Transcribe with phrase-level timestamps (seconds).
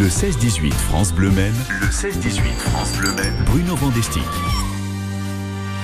[0.00, 1.52] Le 16-18 France Bleu Maine.
[1.80, 3.34] Le 16-18 France Bleu Maine.
[3.44, 4.20] Bruno Vandesti.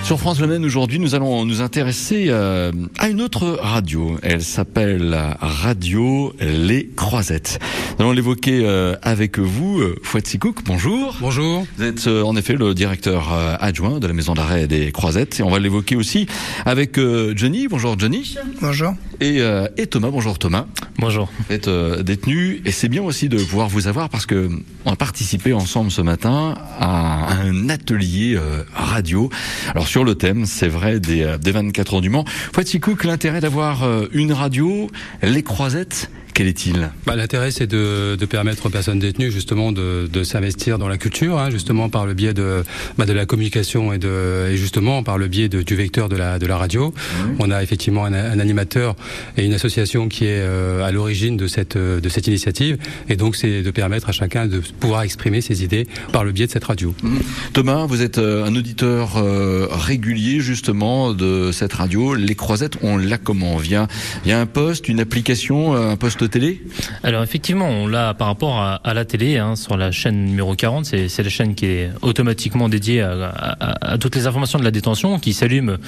[0.02, 4.16] Sur France Le Maine, aujourd'hui, nous allons nous intéresser euh, à une autre radio.
[4.22, 7.58] Elle s'appelle Radio Les Croisettes.
[7.98, 9.80] Nous allons l'évoquer euh, avec vous.
[9.80, 11.18] Euh, Fouette Sikouk, bonjour.
[11.20, 11.66] Bonjour.
[11.76, 13.30] Vous êtes en effet le directeur
[13.60, 15.40] adjoint de la maison d'arrêt des Croisettes.
[15.40, 16.26] Et on va l'évoquer aussi
[16.64, 16.98] avec
[17.34, 17.68] Johnny.
[17.68, 18.36] Bonjour Johnny.
[18.62, 18.94] Bonjour.
[19.20, 19.40] Et,
[19.76, 20.10] et Thomas.
[20.10, 20.66] Bonjour Thomas.
[20.98, 21.30] Bonjour.
[21.48, 24.48] Vous êtes détenu et c'est bien aussi de pouvoir vous avoir parce que
[24.84, 28.38] on a participé ensemble ce matin à un atelier
[28.74, 29.30] radio.
[29.74, 32.24] Alors sur le thème, c'est vrai, des, des 24 heures du Mans.
[32.26, 34.88] Faut-il que l'intérêt d'avoir une radio,
[35.22, 36.88] les croisettes, quel est-il?
[37.04, 40.96] Bah, L'intérêt, c'est de, de, permettre aux personnes détenues justement de, de s'investir dans la
[40.96, 42.62] culture, hein, justement par le biais de,
[42.96, 46.14] bah, de la communication et, de, et justement par le biais de, du vecteur de
[46.14, 46.94] la, de la radio.
[47.40, 48.94] On a effectivement un, un, animateur
[49.36, 52.78] et une association qui est euh, à l'origine de cette, de cette initiative.
[53.08, 56.46] Et donc, c'est de permettre à chacun de pouvoir exprimer ses idées par le biais
[56.46, 56.94] de cette radio.
[57.02, 57.18] Mmh.
[57.52, 62.14] Thomas, vous êtes euh, un auditeur euh, régulier justement de cette radio.
[62.14, 63.56] Les croisettes, on l'a comment?
[63.56, 63.88] Via,
[64.24, 66.62] via un poste, une application, un poste télé?
[67.02, 70.54] Alors effectivement, on l'a par rapport à, à la télé, hein, sur la chaîne numéro
[70.54, 74.64] 40, c'est la chaîne qui est automatiquement dédiée à, à, à, toutes les informations de
[74.64, 75.78] la détention, qui s'allume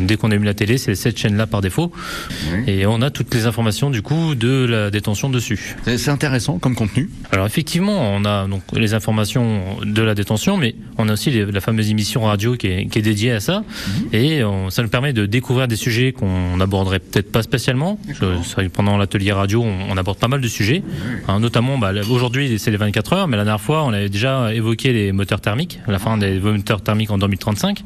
[0.00, 1.92] dès qu'on allume la télé, c'est cette chaîne-là par défaut.
[2.52, 2.64] Oui.
[2.68, 5.76] Et on a toutes les informations du coup de la détention dessus.
[5.86, 10.74] C'est intéressant comme contenu Alors effectivement, on a donc les informations de la détention, mais
[10.98, 13.60] on a aussi les, la fameuse émission radio qui est, qui est dédiée à ça.
[13.60, 14.14] Mmh.
[14.14, 17.98] Et on, ça nous permet de découvrir des sujets qu'on n'aborderait peut-être pas spécialement.
[18.74, 20.82] Pendant l'atelier radio, on, on aborde pas mal de sujets,
[21.26, 24.52] hein, notamment bah, aujourd'hui c'est les 24 heures, mais la dernière fois on avait déjà
[24.52, 27.82] évoqué les moteurs thermiques, la fin des moteurs thermiques en 2035.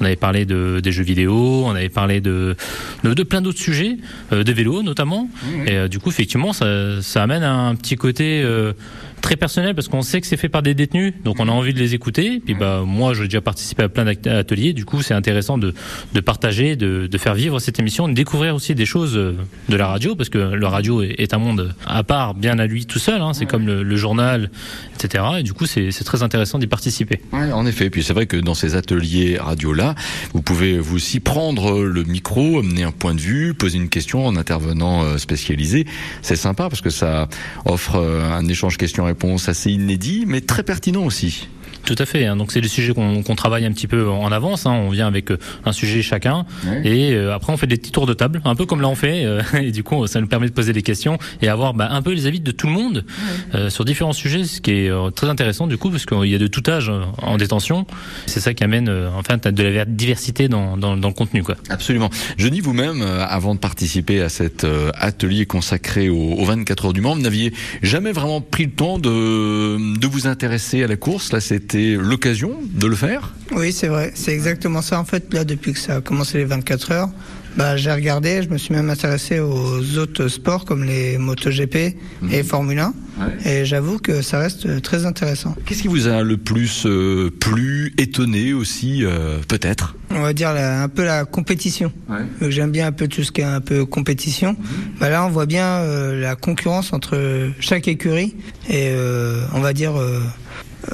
[0.00, 2.54] On avait parlé de, des jeux vidéo, on avait parlé de,
[3.02, 3.96] de, de plein d'autres sujets,
[4.32, 5.28] euh, des vélos notamment.
[5.66, 8.72] Et euh, du coup effectivement ça, ça amène un petit côté euh,
[9.20, 11.74] très personnel parce qu'on sait que c'est fait par des détenus, donc on a envie
[11.74, 12.40] de les écouter.
[12.44, 15.74] Puis bah moi, j'ai déjà participé à plein d'ateliers, du coup c'est intéressant de,
[16.12, 19.86] de partager, de, de, faire vivre cette émission, de découvrir aussi des choses de la
[19.86, 23.20] radio parce que la radio est un monde à part, bien à lui tout seul.
[23.20, 24.50] Hein, c'est comme le, le, journal,
[24.94, 25.24] etc.
[25.38, 27.20] Et du coup c'est très intéressant d'y participer.
[27.32, 27.90] Ouais, en effet.
[27.90, 29.94] Puis c'est vrai que dans ces ateliers radio là,
[30.32, 34.26] vous pouvez vous aussi prendre le micro, amener un point de vue, poser une question
[34.26, 35.86] en intervenant spécialisé.
[36.22, 37.28] C'est sympa parce que ça
[37.64, 41.48] offre un échange questions réponse assez inédit, mais très pertinent aussi.
[41.84, 42.26] Tout à fait.
[42.26, 42.36] Hein.
[42.36, 44.66] Donc c'est le sujet qu'on qu travaille un petit peu en avance.
[44.66, 44.72] Hein.
[44.72, 45.30] On vient avec
[45.64, 46.76] un sujet chacun oui.
[46.84, 48.94] et euh, après on fait des petits tours de table, un peu comme là on
[48.94, 49.24] fait.
[49.24, 52.02] Euh, et du coup ça nous permet de poser des questions et avoir bah, un
[52.02, 53.24] peu les avis de tout le monde oui.
[53.54, 56.34] euh, sur différents sujets, ce qui est euh, très intéressant du coup parce qu'il y
[56.34, 57.86] a de tout âge en détention.
[58.26, 61.56] C'est ça qui amène euh, enfin de la diversité dans, dans, dans, le contenu quoi.
[61.68, 62.10] Absolument.
[62.36, 67.00] Je dis vous-même avant de participer à cet atelier consacré aux, aux 24 heures du
[67.00, 67.52] Mans, vous n'aviez
[67.82, 71.32] jamais vraiment pris le temps de, de vous intéresser à la course.
[71.32, 71.40] Là
[71.70, 73.32] c'était l'occasion de le faire?
[73.52, 74.10] Oui, c'est vrai.
[74.16, 74.98] C'est exactement ça.
[74.98, 77.10] En fait, là, depuis que ça a commencé les 24 heures,
[77.56, 82.32] bah, j'ai regardé, je me suis même intéressé aux autres sports comme les MotoGP mmh.
[82.32, 82.86] et Formule 1.
[82.86, 83.52] Ouais.
[83.52, 85.54] Et j'avoue que ça reste très intéressant.
[85.64, 89.96] Qu'est-ce qui vous a le plus euh, plu, étonné aussi, euh, peut-être?
[90.10, 91.92] On va dire la, un peu la compétition.
[92.08, 92.50] Ouais.
[92.50, 94.52] J'aime bien un peu tout ce qui est un peu compétition.
[94.52, 94.66] Mmh.
[94.98, 98.34] Bah, là, on voit bien euh, la concurrence entre chaque écurie
[98.68, 99.92] et euh, on va dire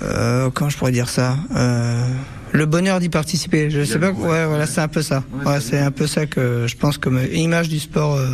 [0.03, 2.07] euh, comment je pourrais dire ça euh,
[2.53, 3.71] le bonheur d'y participer.
[3.71, 4.11] Je sais pas.
[4.11, 5.23] Ouais, voilà, c'est un peu ça.
[5.45, 8.15] Ouais, c'est un peu ça que je pense comme image du sport.
[8.15, 8.29] Euh,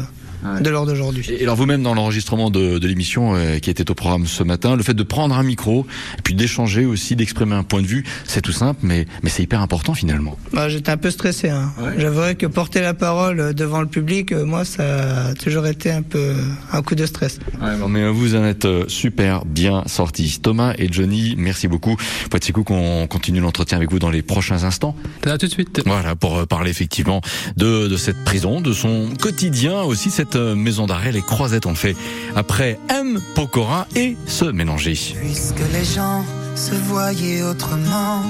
[0.60, 1.24] de l'heure d'aujourd'hui.
[1.30, 4.76] Et alors vous-même dans l'enregistrement de, de l'émission euh, qui était au programme ce matin,
[4.76, 5.86] le fait de prendre un micro
[6.18, 9.42] et puis d'échanger aussi, d'exprimer un point de vue, c'est tout simple, mais mais c'est
[9.42, 10.36] hyper important finalement.
[10.52, 11.48] Bah, j'étais un peu stressé.
[11.48, 11.72] Hein.
[11.78, 11.94] Ouais.
[11.98, 16.02] J'avouerais que porter la parole devant le public, euh, moi, ça a toujours été un
[16.02, 16.34] peu
[16.72, 17.38] un coup de stress.
[17.60, 20.40] Ouais, bon, mais vous en êtes euh, super bien sortis.
[20.42, 21.96] Thomas et Johnny, merci beaucoup.
[22.30, 24.96] Poitiers qu'on continue l'entretien avec vous dans les prochains instants.
[25.24, 25.82] À tout de suite.
[25.86, 27.20] Voilà pour parler effectivement
[27.56, 31.96] de de cette prison, de son quotidien aussi cette maison d'arrêt, les croisettes ont fait
[32.36, 33.20] après M.
[33.34, 34.98] Pokora et se mélanger.
[35.20, 36.24] Puisque les gens
[36.54, 38.22] se voyaient autrement,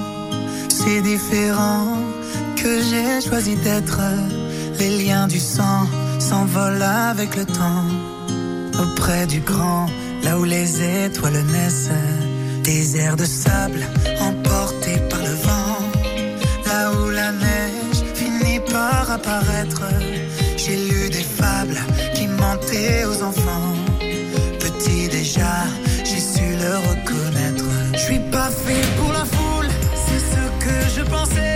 [0.69, 1.99] c'est différent
[2.57, 4.01] que j'ai choisi d'être.
[4.79, 5.87] Les liens du sang
[6.19, 7.87] s'envolent avec le temps.
[8.81, 9.87] Auprès du grand,
[10.25, 11.91] là où les étoiles naissent,
[12.65, 13.81] des airs de sable
[14.21, 15.79] emportés par le vent.
[16.67, 19.83] Là où la neige finit par apparaître,
[20.65, 21.81] j'ai lu des fables
[22.15, 23.75] qui mentaient aux enfants.
[24.61, 25.65] Petit déjà,
[26.05, 27.65] j'ai su le reconnaître.
[27.95, 29.69] Je suis pas fait pour la foule,
[30.07, 31.52] c'est ce que je pensais.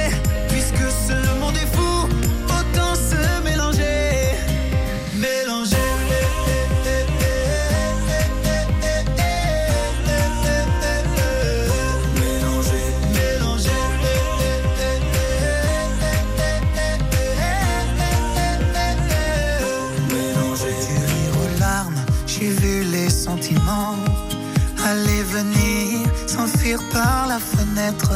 [26.93, 28.12] Par la fenêtre.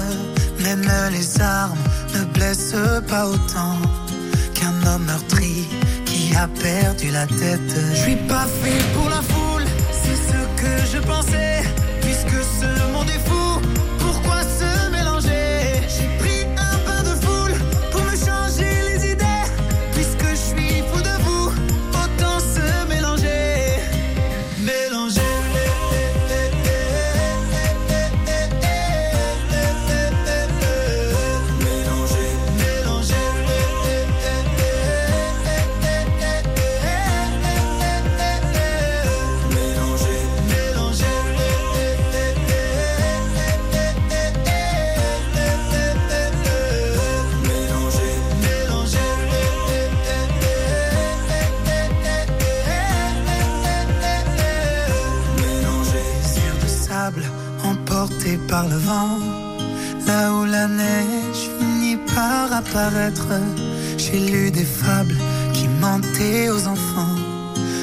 [0.63, 1.79] Même les armes
[2.15, 3.77] ne blessent pas autant
[4.55, 5.67] qu'un homme meurtri
[6.05, 7.75] qui a perdu la tête.
[7.95, 9.23] Je suis pas fait pour la
[58.49, 59.19] par le vent,
[60.07, 63.29] là où la neige finit par apparaître.
[63.97, 65.17] J'ai lu des fables
[65.55, 67.17] qui mentaient aux enfants.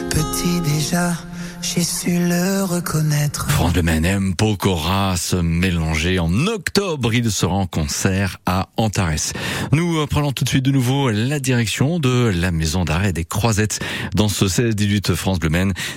[0.10, 1.14] Petit déjà,
[1.62, 3.50] j'ai su le reconnaître.
[3.50, 7.14] France de Pokora se mélanger en octobre.
[7.14, 9.34] Il sera en concert à Antares.
[9.72, 13.80] Nous prenons tout de suite de nouveau la direction de la maison d'arrêt des Croisettes
[14.14, 15.48] dans ce 16-18 France Bleu.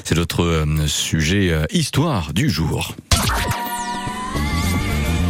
[0.04, 2.94] C'est notre euh, sujet euh, histoire du jour.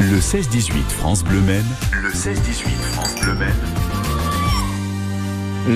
[0.00, 1.66] Le 16-18 France Bleu Maine.
[1.92, 2.34] Le 16-18
[2.92, 3.52] France Bleu Maine.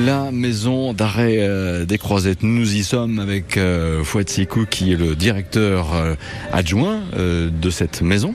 [0.06, 2.43] La maison d'arrêt euh, des Croisettes.
[2.43, 6.15] Nous y sommes avec euh, Fouad Sikou qui est le directeur euh,
[6.53, 8.35] adjoint euh, de cette maison.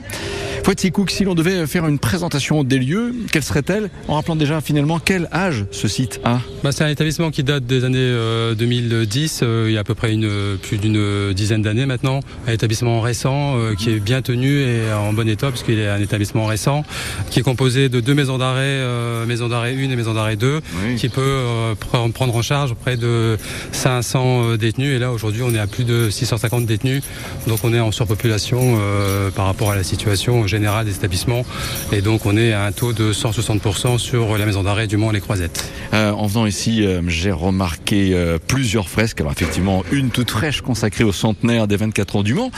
[0.78, 4.98] Sikou, si l'on devait faire une présentation des lieux, quelle serait-elle En rappelant déjà finalement
[4.98, 8.14] quel âge ce site a bah, C'est un établissement qui date des années
[8.56, 12.20] 2010, il y a à peu près une, plus d'une dizaine d'années maintenant.
[12.46, 16.46] Un établissement récent qui est bien tenu et en bon état puisqu'il est un établissement
[16.46, 16.82] récent
[17.30, 18.78] qui est composé de deux maisons d'arrêt,
[19.26, 20.96] maison d'arrêt 1 et maison d'arrêt 2, Oui.
[20.96, 23.36] qui peut euh, pr- prendre en charge près de
[23.72, 24.94] 500 euh, détenus.
[24.96, 27.02] Et là, aujourd'hui, on est à plus de 650 détenus.
[27.48, 31.44] Donc, on est en surpopulation euh, par rapport à la situation générale des établissements.
[31.92, 35.20] Et donc, on est à un taux de 160% sur la maison d'arrêt du Mans-les
[35.20, 35.70] Croisettes.
[35.94, 39.20] Euh, en venant ici, euh, j'ai remarqué euh, plusieurs fresques.
[39.20, 42.50] Alors effectivement, une toute fraîche consacrée au centenaire des 24 ans du Mans,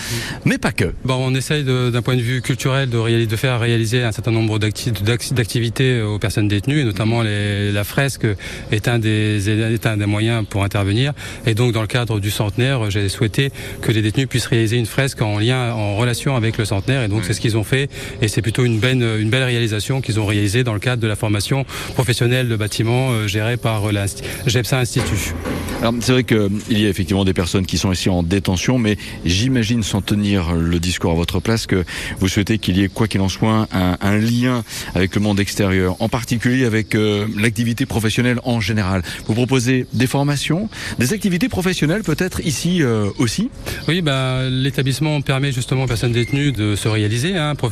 [0.45, 0.93] mais pas que.
[1.05, 4.31] Bon, on essaye d'un point de vue culturel de, réaliser, de faire réaliser un certain
[4.33, 8.27] nombre d'acti- d'acti- d'activités aux personnes détenues, et notamment les- la fresque
[8.71, 11.13] est un, des, est un des moyens pour intervenir.
[11.47, 13.51] Et donc, dans le cadre du centenaire, j'ai souhaité
[13.81, 17.03] que les détenus puissent réaliser une fresque en lien, en relation avec le centenaire.
[17.03, 17.82] Et donc, c'est ce qu'ils ont fait.
[18.21, 21.09] Et c'est plutôt une belle, une belle réalisation qu'ils ont réalisée dans le cadre de
[21.09, 21.65] la formation
[21.95, 24.07] professionnelle de bâtiment euh, gérée par euh, la
[24.47, 25.35] GEPSA Institut.
[25.81, 28.97] Alors c'est vrai qu'il y a effectivement des personnes qui sont ici en détention, mais
[29.25, 31.85] j'imagine sans tenir le discours à votre place que
[32.21, 34.63] vous souhaitez qu'il y ait quoi qu'il en soit un, un lien
[34.95, 39.03] avec le monde extérieur, en particulier avec euh, l'activité professionnelle en général.
[39.27, 40.69] Vous proposez des formations,
[40.99, 43.51] des activités professionnelles peut-être ici euh, aussi?
[43.89, 47.72] Oui, bah, l'établissement permet justement aux personnes détenues de se réaliser, hein, professionnellement,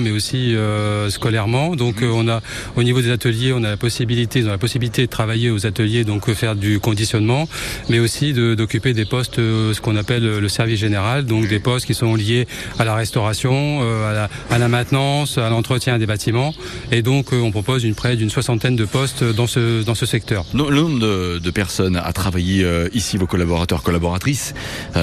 [0.00, 1.76] mais aussi euh, scolairement.
[1.76, 2.40] Donc, euh, on a
[2.76, 5.66] au niveau des ateliers, on a la possibilité, ils ont la possibilité de travailler aux
[5.66, 7.48] ateliers, donc euh, faire du conditionnement,
[7.88, 11.86] mais aussi de- d'occuper des postes, ce qu'on appelle le service général, donc des postes
[11.86, 12.46] qui sont liés
[12.78, 16.54] à la restauration, à, la, à la maintenance, à l'entretien des bâtiments.
[16.92, 20.44] Et donc, on propose une près d'une soixantaine de postes dans ce dans ce secteur.
[20.54, 24.54] Le nombre de, de personnes à travailler ici, vos collaborateurs, collaboratrices,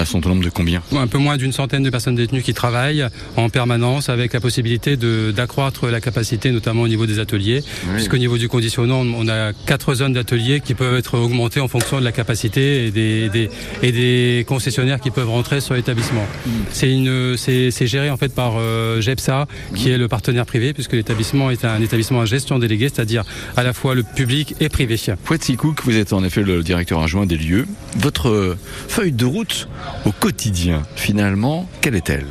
[0.06, 0.82] sont au nombre de combien?
[0.96, 3.06] Un peu moins d'une centaine de personnes détenues qui travaillent
[3.38, 7.64] en permanence avec la possibilité d'accroître la capacité, notamment au niveau des ateliers.
[7.96, 12.00] Puisqu'au niveau du conditionnement, on a quatre zones d'ateliers qui peuvent être augmentées en fonction
[12.00, 13.50] de la capacité et des, des-
[13.82, 16.26] et des concessionnaires qui peuvent rentrer sur l'établissement.
[16.72, 20.94] C'est une, c'est géré en fait par euh, GEPSA, qui est le partenaire privé, puisque
[20.94, 23.24] l'établissement est un établissement à gestion déléguée, c'est-à-dire
[23.58, 24.98] à la fois le public et privé.
[25.24, 27.66] Fouad Sikouk, vous êtes en effet le directeur adjoint des lieux.
[27.98, 28.58] Votre
[28.88, 29.68] feuille de route
[30.06, 32.26] au quotidien, finalement, quelle est-elle?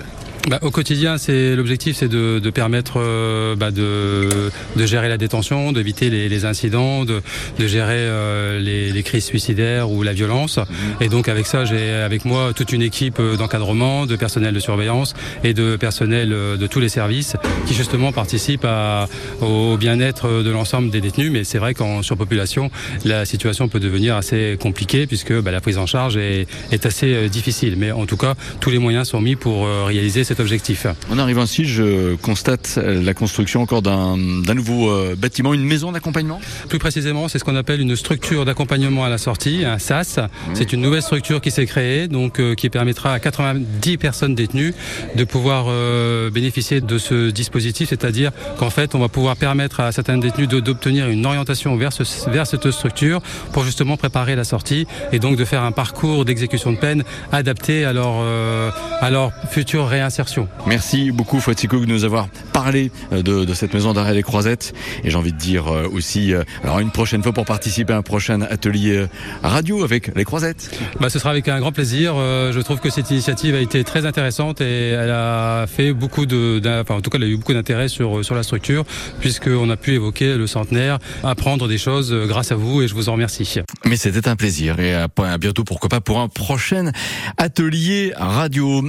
[0.49, 5.19] Bah, au quotidien, c'est l'objectif, c'est de, de permettre euh, bah, de, de gérer la
[5.19, 7.21] détention, d'éviter les, les incidents, de,
[7.59, 10.59] de gérer euh, les, les crises suicidaires ou la violence.
[11.03, 14.61] Et donc avec ça, j'ai avec moi toute une équipe euh, d'encadrement, de personnel de
[14.61, 19.09] surveillance et de personnel euh, de tous les services qui justement participent à,
[19.43, 21.31] au bien-être de l'ensemble des détenus.
[21.31, 22.71] Mais c'est vrai qu'en surpopulation,
[23.05, 27.29] la situation peut devenir assez compliquée puisque bah, la prise en charge est, est assez
[27.29, 27.75] difficile.
[27.77, 30.87] Mais en tout cas, tous les moyens sont mis pour réaliser cet objectif.
[31.11, 36.79] On arrive ainsi, je constate la construction encore d'un nouveau bâtiment, une maison d'accompagnement Plus
[36.79, 40.21] précisément, c'est ce qu'on appelle une structure d'accompagnement à la sortie, un SAS.
[40.55, 44.73] C'est une nouvelle structure qui s'est créée, donc qui permettra à 90 personnes détenues
[45.17, 45.67] de pouvoir
[46.31, 51.09] bénéficier de ce dispositif, c'est-à-dire qu'en fait, on va pouvoir permettre à certains détenus d'obtenir
[51.09, 51.91] une orientation vers,
[52.29, 53.21] vers cette structure
[53.53, 57.85] pour justement préparer la sortie et donc de faire un parcours d'exécution de peine adapté
[57.85, 58.71] à leur, euh,
[59.01, 60.20] à leur future réinsertion.
[60.67, 64.73] Merci beaucoup Fatiko de nous avoir parlé euh, de, de cette maison d'arrêt des Croisettes
[65.05, 68.03] et j'ai envie de dire euh, aussi alors une prochaine fois pour participer à un
[68.03, 69.07] prochain atelier
[69.43, 70.71] radio avec les Croisettes.
[71.00, 72.15] Bah, ce sera avec un grand plaisir.
[72.17, 76.61] je trouve que cette initiative a été très intéressante et elle a fait beaucoup de,
[76.81, 78.85] enfin, en tout cas elle a eu beaucoup d'intérêt sur, sur la structure
[79.21, 83.09] puisqu'on a pu évoquer le centenaire, apprendre des choses grâce à vous et je vous
[83.09, 83.61] en remercie.
[83.87, 86.93] Mais c'était un plaisir et à bientôt pourquoi pas pour un prochain
[87.37, 88.83] atelier radio.